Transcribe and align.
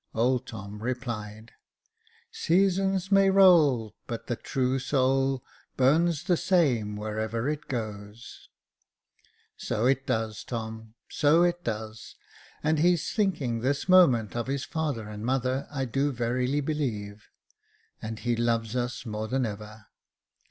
Old 0.15 0.47
Tom 0.47 0.81
replied 0.81 1.51
—"Seasons 2.31 3.11
may 3.11 3.29
roll, 3.29 3.93
But 4.07 4.25
the 4.25 4.35
true 4.35 4.79
soul 4.79 5.43
Burns 5.77 6.23
the 6.23 6.37
same 6.37 6.95
wherever 6.95 7.47
it 7.47 7.67
goes." 7.67 8.49
Jacob 9.55 9.59
Faithful 9.59 9.77
375 9.77 9.77
So 9.77 9.85
it 9.85 10.07
does, 10.37 10.43
Tom— 10.43 10.93
so 11.09 11.43
it 11.43 11.63
does; 11.63 12.15
and 12.63 12.79
he's 12.79 13.11
thinking 13.11 13.59
this 13.59 13.87
moment 13.87 14.35
of 14.35 14.47
his 14.47 14.63
father 14.65 15.07
and 15.07 15.23
mother, 15.23 15.67
I 15.69 15.85
do 15.85 16.11
verily 16.11 16.61
believe, 16.61 17.29
and 18.01 18.17
he 18.17 18.35
loves 18.35 18.75
us 18.75 19.05
more 19.05 19.27
than 19.27 19.45
ever." 19.45 19.85